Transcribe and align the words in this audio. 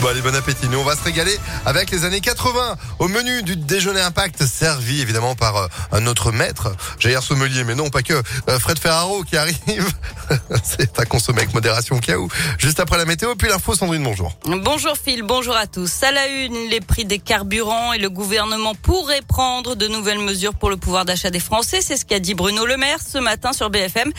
Bon, 0.00 0.08
allez, 0.08 0.22
bon 0.22 0.34
appétit. 0.34 0.66
Nous, 0.70 0.78
on 0.78 0.84
va 0.84 0.96
se 0.96 1.04
régaler 1.04 1.36
avec 1.66 1.90
les 1.90 2.06
années 2.06 2.22
80 2.22 2.76
au 3.00 3.08
menu 3.08 3.42
du 3.42 3.56
déjeuner 3.56 4.00
impact 4.00 4.46
servi 4.46 5.02
évidemment 5.02 5.34
par 5.34 5.56
euh, 5.56 5.66
un 5.92 6.06
autre 6.06 6.32
maître, 6.32 6.74
Jair 6.98 7.22
Sommelier, 7.22 7.64
mais 7.64 7.74
non, 7.74 7.90
pas 7.90 8.02
que, 8.02 8.14
euh, 8.14 8.58
Fred 8.58 8.78
Ferraro 8.78 9.24
qui 9.24 9.36
arrive. 9.36 9.58
C'est 10.64 10.98
à 10.98 11.04
consommer 11.04 11.42
avec 11.42 11.52
modération 11.52 11.96
au 11.96 12.00
cas 12.00 12.16
où. 12.16 12.28
Juste 12.56 12.80
après 12.80 12.96
la 12.96 13.04
météo, 13.04 13.34
puis 13.34 13.48
l'info, 13.48 13.74
Sandrine, 13.74 14.02
bonjour. 14.02 14.32
Bonjour 14.46 14.94
Phil, 14.96 15.22
bonjour 15.22 15.54
à 15.54 15.66
tous. 15.66 16.02
À 16.02 16.12
la 16.12 16.28
une, 16.28 16.70
les 16.70 16.80
prix 16.80 17.04
des 17.04 17.18
carburants 17.18 17.92
et 17.92 17.98
le 17.98 18.08
gouvernement 18.08 18.74
pourrait 18.74 19.22
prendre 19.28 19.74
de 19.74 19.86
nouvelles 19.86 20.20
mesures 20.20 20.54
pour 20.54 20.70
le 20.70 20.78
pouvoir 20.78 21.04
d'achat 21.04 21.30
des 21.30 21.40
Français. 21.40 21.82
C'est 21.82 21.98
ce 21.98 22.06
qu'a 22.06 22.20
dit 22.20 22.32
Bruno 22.32 22.64
Le 22.64 22.78
Maire 22.78 23.00
ce 23.06 23.18
matin 23.18 23.52
sur 23.52 23.68
BFM. 23.68 24.12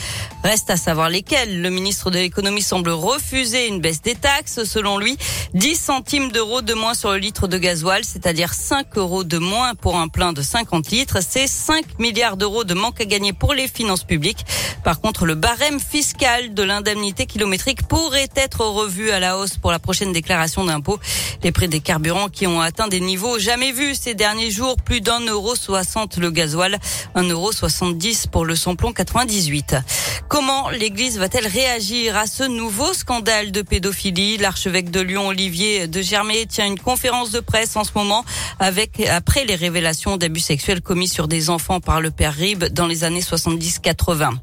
Reste 0.43 0.69
à 0.69 0.77
savoir 0.77 1.09
lesquels. 1.09 1.59
Le 1.59 1.71
ministre 1.71 2.11
de 2.11 2.19
l'économie 2.19 2.61
semble 2.61 2.91
refuser 2.91 3.67
une 3.67 3.81
baisse 3.81 4.01
des 4.03 4.15
taxes. 4.15 4.63
Selon 4.63 4.99
lui, 4.99 5.17
10 5.55 5.70
centimes 5.75 6.31
d'euros 6.31 6.61
de 6.61 6.73
moins 6.73 6.93
sur 6.93 7.11
le 7.11 7.17
litre 7.17 7.47
de 7.47 7.57
gasoil, 7.57 8.03
c'est-à-dire 8.03 8.53
5 8.53 8.97
euros 8.97 9.23
de 9.23 9.37
moins 9.37 9.75
pour 9.75 9.97
un 9.97 10.07
plein 10.07 10.33
de 10.33 10.41
50 10.41 10.89
litres. 10.89 11.19
C'est 11.21 11.47
5 11.47 11.99
milliards 11.99 12.37
d'euros 12.37 12.63
de 12.63 12.73
manque 12.73 12.99
à 13.01 13.05
gagner 13.05 13.33
pour 13.33 13.53
les 13.53 13.67
finances 13.67 14.03
publiques. 14.03 14.45
Par 14.83 14.99
contre, 14.99 15.25
le 15.25 15.35
barème 15.35 15.79
fiscal 15.79 16.53
de 16.53 16.63
l'indemnité 16.63 17.25
kilométrique 17.25 17.87
pourrait 17.87 18.29
être 18.35 18.65
revu 18.65 19.11
à 19.11 19.19
la 19.19 19.37
hausse 19.37 19.57
pour 19.57 19.71
la 19.71 19.79
prochaine 19.79 20.11
déclaration 20.11 20.65
d'impôt. 20.65 20.99
Les 21.43 21.51
prix 21.51 21.67
des 21.67 21.79
carburants 21.79 22.29
qui 22.29 22.47
ont 22.47 22.61
atteint 22.61 22.87
des 22.87 22.99
niveaux 22.99 23.39
jamais 23.39 23.71
vus 23.71 23.95
ces 23.95 24.13
derniers 24.13 24.51
jours, 24.51 24.77
plus 24.77 25.01
d'un 25.01 25.19
euro 25.21 25.55
soixante 25.55 26.17
le 26.17 26.31
gasoil, 26.31 26.79
un 27.15 27.23
euro 27.23 27.51
soixante-dix 27.51 28.27
pour 28.27 28.45
le 28.45 28.55
samplon 28.55 28.93
98. 28.93 29.75
Comment 30.27 30.69
l'église 30.69 31.19
va-t-elle 31.19 31.47
réagir 31.47 32.15
à 32.15 32.25
ce 32.25 32.43
nouveau 32.43 32.93
scandale 32.93 33.51
de 33.51 33.61
pédophilie? 33.61 34.37
L'archevêque 34.37 34.89
de 34.89 35.01
Lyon, 35.01 35.27
Olivier 35.27 35.60
de 35.61 36.01
Germay, 36.01 36.45
tient 36.47 36.65
une 36.65 36.79
conférence 36.79 37.31
de 37.31 37.39
presse 37.39 37.75
en 37.75 37.83
ce 37.83 37.91
moment 37.95 38.25
avec, 38.59 38.99
après 39.01 39.45
les 39.45 39.55
révélations 39.55 40.17
d'abus 40.17 40.39
sexuels 40.39 40.81
commis 40.81 41.07
sur 41.07 41.27
des 41.27 41.49
enfants 41.49 41.79
par 41.79 42.01
le 42.01 42.11
père 42.11 42.33
Rib 42.33 42.63
dans 42.65 42.87
les 42.87 43.03
années 43.03 43.21
70-80. 43.21 44.37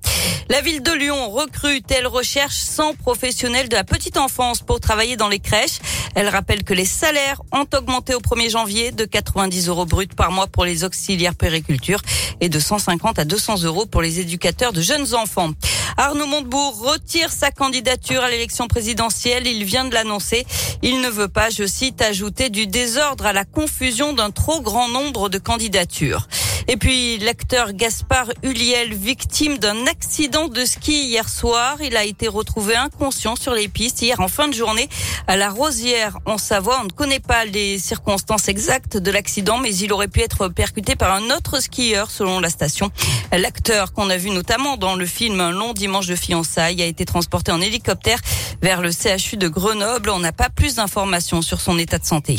La 0.50 0.62
ville 0.62 0.82
de 0.82 0.92
Lyon 0.92 1.30
recrute, 1.30 1.90
elle 1.90 2.06
recherche 2.06 2.56
100 2.56 2.94
professionnels 2.94 3.68
de 3.68 3.76
la 3.76 3.84
petite 3.84 4.16
enfance 4.16 4.60
pour 4.60 4.80
travailler 4.80 5.18
dans 5.18 5.28
les 5.28 5.40
crèches. 5.40 5.78
Elle 6.14 6.28
rappelle 6.30 6.64
que 6.64 6.72
les 6.72 6.86
salaires 6.86 7.42
ont 7.52 7.66
augmenté 7.76 8.14
au 8.14 8.20
1er 8.20 8.48
janvier 8.48 8.90
de 8.90 9.04
90 9.04 9.68
euros 9.68 9.84
bruts 9.84 10.06
par 10.06 10.32
mois 10.32 10.46
pour 10.46 10.64
les 10.64 10.84
auxiliaires 10.84 11.34
périculture 11.34 12.00
et 12.40 12.48
de 12.48 12.58
150 12.58 13.18
à 13.18 13.26
200 13.26 13.64
euros 13.64 13.84
pour 13.84 14.00
les 14.00 14.20
éducateurs 14.20 14.72
de 14.72 14.80
jeunes 14.80 15.14
enfants. 15.14 15.50
Arnaud 15.98 16.26
Montebourg 16.26 16.80
retire 16.80 17.30
sa 17.30 17.50
candidature 17.50 18.22
à 18.22 18.30
l'élection 18.30 18.68
présidentielle. 18.68 19.46
Il 19.46 19.64
vient 19.64 19.84
de 19.84 19.92
l'annoncer. 19.92 20.46
Il 20.80 21.02
ne 21.02 21.10
veut 21.10 21.28
pas, 21.28 21.50
je 21.50 21.66
cite, 21.66 22.00
ajouter 22.00 22.48
du 22.48 22.66
désordre 22.66 23.26
à 23.26 23.34
la 23.34 23.44
confusion 23.44 24.14
d'un 24.14 24.30
trop 24.30 24.62
grand 24.62 24.88
nombre 24.88 25.28
de 25.28 25.36
candidatures. 25.36 26.26
Et 26.70 26.76
puis 26.76 27.16
l'acteur 27.16 27.72
Gaspard 27.72 28.28
Huliel, 28.42 28.92
victime 28.92 29.56
d'un 29.56 29.86
accident 29.86 30.48
de 30.48 30.66
ski 30.66 31.06
hier 31.06 31.26
soir. 31.26 31.78
Il 31.80 31.96
a 31.96 32.04
été 32.04 32.28
retrouvé 32.28 32.76
inconscient 32.76 33.36
sur 33.36 33.54
les 33.54 33.68
pistes 33.68 34.02
hier 34.02 34.20
en 34.20 34.28
fin 34.28 34.48
de 34.48 34.52
journée 34.52 34.90
à 35.26 35.38
la 35.38 35.48
Rosière 35.48 36.18
en 36.26 36.36
Savoie. 36.36 36.78
On 36.82 36.84
ne 36.84 36.90
connaît 36.90 37.20
pas 37.20 37.46
les 37.46 37.78
circonstances 37.78 38.48
exactes 38.48 38.98
de 38.98 39.10
l'accident, 39.10 39.56
mais 39.56 39.74
il 39.74 39.94
aurait 39.94 40.08
pu 40.08 40.20
être 40.20 40.48
percuté 40.48 40.94
par 40.94 41.14
un 41.14 41.30
autre 41.30 41.58
skieur 41.62 42.10
selon 42.10 42.38
la 42.38 42.50
station. 42.50 42.92
L'acteur 43.32 43.94
qu'on 43.94 44.10
a 44.10 44.18
vu 44.18 44.28
notamment 44.28 44.76
dans 44.76 44.94
le 44.94 45.06
film 45.06 45.40
Un 45.40 45.52
long 45.52 45.72
dimanche 45.72 46.06
de 46.06 46.16
fiançailles 46.16 46.82
a 46.82 46.86
été 46.86 47.06
transporté 47.06 47.50
en 47.50 47.62
hélicoptère 47.62 48.18
vers 48.60 48.82
le 48.82 48.90
CHU 48.90 49.38
de 49.38 49.48
Grenoble. 49.48 50.10
On 50.10 50.18
n'a 50.18 50.32
pas 50.32 50.50
plus 50.50 50.74
d'informations 50.74 51.40
sur 51.40 51.62
son 51.62 51.78
état 51.78 51.98
de 51.98 52.04
santé. 52.04 52.36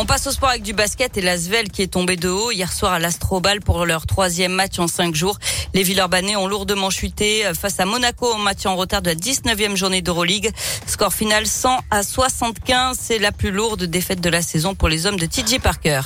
On 0.00 0.06
passe 0.06 0.28
au 0.28 0.30
sport 0.30 0.50
avec 0.50 0.62
du 0.62 0.74
basket 0.74 1.16
et 1.16 1.20
l'Asvel 1.20 1.70
qui 1.70 1.82
est 1.82 1.88
tombé 1.88 2.14
de 2.14 2.28
haut 2.28 2.52
hier 2.52 2.72
soir 2.72 2.92
à 2.92 3.00
l'Astrobal 3.00 3.60
pour 3.60 3.84
leur 3.84 4.06
troisième 4.06 4.52
match 4.52 4.78
en 4.78 4.86
cinq 4.86 5.16
jours. 5.16 5.40
Les 5.74 5.82
Villeurbanais 5.82 6.36
ont 6.36 6.46
lourdement 6.46 6.88
chuté 6.88 7.42
face 7.52 7.80
à 7.80 7.84
Monaco 7.84 8.32
en 8.32 8.38
match 8.38 8.64
en 8.64 8.76
retard 8.76 9.02
de 9.02 9.10
la 9.10 9.16
19e 9.16 9.74
journée 9.74 10.00
d'Euroleague. 10.00 10.52
Score 10.86 11.12
final 11.12 11.48
100 11.48 11.80
à 11.90 12.04
75. 12.04 12.96
C'est 12.96 13.18
la 13.18 13.32
plus 13.32 13.50
lourde 13.50 13.82
défaite 13.86 14.20
de 14.20 14.30
la 14.30 14.40
saison 14.40 14.76
pour 14.76 14.88
les 14.88 15.06
hommes 15.06 15.18
de 15.18 15.26
TJ 15.26 15.58
Parker. 15.58 16.02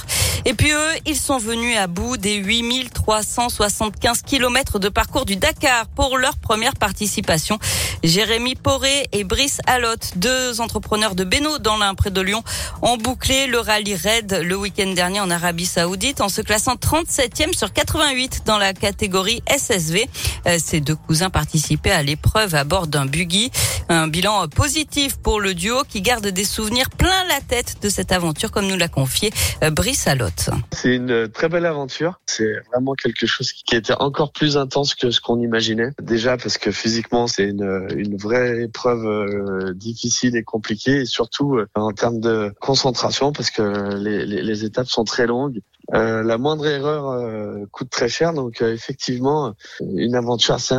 Et 0.46 0.54
puis 0.54 0.72
eux, 0.72 0.98
ils 1.04 1.16
sont 1.16 1.36
venus 1.36 1.76
à 1.76 1.86
bout 1.86 2.16
des 2.16 2.36
8375 2.36 4.22
kilomètres 4.22 4.78
de 4.78 4.88
parcours 4.88 5.26
du 5.26 5.36
Dakar 5.36 5.86
pour 5.88 6.16
leur 6.16 6.38
première 6.38 6.74
participation. 6.74 7.58
Jérémy 8.02 8.56
Poré 8.56 9.06
et 9.12 9.22
Brice 9.24 9.60
Allotte, 9.66 10.12
deux 10.16 10.60
entrepreneurs 10.60 11.14
de 11.14 11.24
Beno 11.24 11.58
dans 11.58 11.76
l'un 11.76 11.94
près 11.94 12.10
de 12.10 12.20
Lyon, 12.20 12.42
ont 12.82 12.96
bouclé 12.96 13.46
le 13.46 13.58
rallye 13.58 13.94
raid 13.94 14.42
le 14.44 14.56
week-end 14.56 14.92
dernier 14.92 15.20
en 15.20 15.30
Arabie 15.30 15.66
Saoudite 15.66 16.20
en 16.20 16.28
se 16.28 16.42
classant 16.42 16.74
37e 16.74 17.56
sur 17.56 17.72
88 17.72 18.42
dans 18.44 18.58
la 18.58 18.72
catégorie 18.72 19.42
SSV. 19.46 20.08
Euh, 20.46 20.58
ces 20.62 20.80
deux 20.80 20.96
cousins 20.96 21.30
participaient 21.30 21.92
à 21.92 22.02
l'épreuve 22.02 22.54
à 22.54 22.64
bord 22.64 22.88
d'un 22.88 23.06
buggy. 23.06 23.50
Un 23.88 24.08
bilan 24.08 24.48
positif 24.48 25.16
pour 25.16 25.40
le 25.40 25.54
duo 25.54 25.84
qui 25.88 26.02
garde 26.02 26.26
des 26.26 26.44
souvenirs 26.44 26.90
plein 26.90 27.24
la 27.28 27.40
tête 27.40 27.76
de 27.82 27.88
cette 27.88 28.12
aventure 28.12 28.50
comme 28.50 28.66
nous 28.66 28.76
l'a 28.76 28.88
confié 28.88 29.30
euh, 29.62 29.70
Brice 29.70 30.06
Allotte. 30.06 30.50
C'est 30.72 30.94
une 30.94 31.28
très 31.28 31.48
belle 31.48 31.66
aventure. 31.66 32.20
C'est 32.26 32.52
vraiment 32.72 32.94
quelque 32.94 33.26
chose 33.26 33.52
qui 33.52 33.76
était 33.76 33.94
encore 33.94 34.32
plus 34.32 34.56
intense 34.56 34.94
que 34.94 35.10
ce 35.10 35.20
qu'on 35.20 35.40
imaginait. 35.40 35.90
Déjà 36.00 36.36
parce 36.36 36.58
que 36.58 36.72
physiquement 36.72 37.26
c'est 37.26 37.44
une, 37.44 37.91
une 37.96 38.16
vraie 38.16 38.62
épreuve 38.62 39.06
euh, 39.06 39.74
difficile 39.74 40.36
et 40.36 40.42
compliquée 40.42 41.02
et 41.02 41.04
surtout 41.04 41.58
en 41.74 41.92
termes 41.92 42.20
de 42.20 42.52
concentration 42.60 43.32
parce 43.32 43.50
que 43.50 43.94
les, 43.96 44.24
les, 44.26 44.42
les 44.42 44.64
étapes 44.64 44.88
sont 44.88 45.04
très 45.04 45.26
longues. 45.26 45.60
Euh, 45.94 46.22
la 46.22 46.38
moindre 46.38 46.66
erreur 46.66 47.10
euh, 47.10 47.66
coûte 47.70 47.90
très 47.90 48.08
cher, 48.08 48.32
donc 48.32 48.62
euh, 48.62 48.72
effectivement 48.72 49.54
une 49.80 50.14
aventure 50.14 50.54
assez 50.54 50.76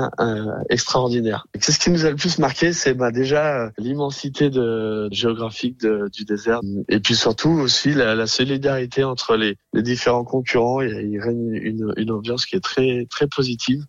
extraordinaire. 0.70 1.46
C'est 1.60 1.72
ce 1.72 1.80
qui 1.80 1.92
nous 1.92 2.06
a 2.06 2.10
le 2.10 2.16
plus 2.16 2.40
marqué, 2.40 2.74
c'est 2.74 2.94
bah, 2.94 3.12
déjà 3.12 3.70
l'immensité 3.78 4.50
de, 4.50 5.10
géographique 5.12 5.80
de, 5.82 6.10
du 6.12 6.26
désert, 6.26 6.62
et 6.90 7.00
puis 7.00 7.16
surtout 7.16 7.52
aussi 7.52 7.94
la, 7.94 8.16
la 8.16 8.28
solidarité 8.28 9.04
entre 9.04 9.36
les, 9.36 9.58
les, 9.74 9.84
différents 9.84 10.24
concurrents. 10.24 10.82
Il, 10.82 11.12
il 11.12 11.20
règne 11.20 11.54
une, 11.54 11.94
une, 11.98 12.12
ambiance 12.12 12.46
qui 12.46 12.56
est 12.56 12.64
très 12.64 13.06
très 13.10 13.28
positive. 13.28 13.86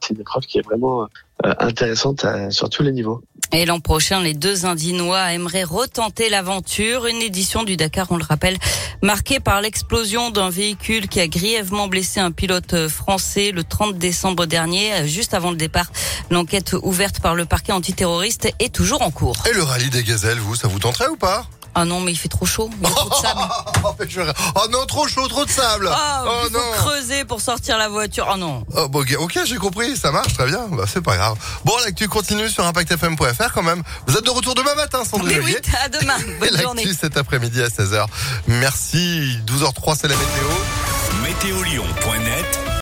C'est 0.00 0.14
une 0.14 0.20
épreuve 0.20 0.44
qui 0.44 0.58
est 0.58 0.62
vraiment 0.62 1.06
intéressante 1.44 2.24
à, 2.24 2.50
sur 2.50 2.70
tous 2.70 2.82
les 2.82 2.92
niveaux. 2.92 3.22
Et 3.52 3.64
l'an 3.64 3.78
prochain, 3.80 4.20
les 4.20 4.34
deux 4.34 4.66
Indinois 4.66 5.32
aimeraient 5.32 5.64
retenter 5.64 6.28
l'aventure. 6.28 7.06
Une 7.06 7.22
édition 7.22 7.62
du 7.62 7.76
Dakar, 7.76 8.08
on 8.10 8.16
le 8.16 8.24
rappelle, 8.24 8.56
marquée 9.02 9.38
par 9.38 9.60
l'explosion 9.60 10.30
d'un 10.30 10.50
véhicule 10.50 11.08
qui 11.08 11.20
a 11.20 11.28
grièvement 11.28 11.86
blessé 11.86 12.18
un 12.18 12.32
pilote 12.32 12.88
français 12.88 13.52
le 13.52 13.62
30 13.62 13.96
décembre 13.98 14.46
dernier, 14.46 15.06
juste 15.06 15.32
avant 15.32 15.50
le 15.50 15.56
départ. 15.56 15.86
L'enquête 16.30 16.74
ouverte 16.82 17.20
par 17.20 17.34
le 17.34 17.44
parquet 17.44 17.72
antiterroriste 17.72 18.48
est 18.58 18.74
toujours 18.74 19.02
en 19.02 19.10
cours. 19.10 19.36
Et 19.48 19.54
le 19.54 19.62
rallye 19.62 19.90
des 19.90 20.02
gazelles, 20.02 20.38
vous, 20.38 20.56
ça 20.56 20.66
vous 20.68 20.80
tenterait 20.80 21.08
ou 21.08 21.16
pas? 21.16 21.46
Ah 21.78 21.84
non, 21.84 22.00
mais 22.00 22.10
il 22.10 22.16
fait 22.16 22.28
trop 22.30 22.46
chaud. 22.46 22.70
Il 22.80 22.88
y 22.88 22.90
a 22.90 22.94
trop 22.94 23.10
de 23.10 23.14
sable. 23.14 24.32
oh 24.54 24.68
non, 24.70 24.86
trop 24.86 25.06
chaud, 25.06 25.28
trop 25.28 25.44
de 25.44 25.50
sable. 25.50 25.90
Oh, 25.92 26.24
oh 26.26 26.30
il 26.44 26.46
faut 26.46 26.58
non. 26.58 26.72
creuser 26.78 27.26
pour 27.26 27.42
sortir 27.42 27.76
la 27.76 27.90
voiture. 27.90 28.26
Oh 28.32 28.38
non. 28.38 28.64
Oh, 28.74 28.88
bon, 28.88 29.04
ok, 29.18 29.40
j'ai 29.44 29.56
compris. 29.56 29.94
Ça 29.94 30.10
marche 30.10 30.32
très 30.32 30.46
bien. 30.46 30.68
Bah, 30.70 30.84
c'est 30.90 31.02
pas 31.02 31.16
grave. 31.16 31.36
Bon, 31.66 31.74
l'actu 31.84 32.08
continue 32.08 32.48
sur 32.48 32.64
impactfm.fr 32.64 33.52
quand 33.52 33.62
même. 33.62 33.82
Vous 34.06 34.16
êtes 34.16 34.24
de 34.24 34.30
retour 34.30 34.54
demain 34.54 34.74
matin, 34.74 35.04
Sandrine. 35.04 35.42
Oui, 35.44 35.54
à 35.84 35.90
demain. 35.90 36.16
Bonne 36.40 36.58
journée. 36.58 36.82
L'actu 36.82 36.98
cet 36.98 37.18
après-midi 37.18 37.60
à 37.60 37.68
16h. 37.68 38.06
Merci. 38.46 39.38
12h03, 39.46 39.98
c'est 40.00 40.08
la 40.08 40.16
météo. 40.16 40.48
Météolion.net 41.22 42.65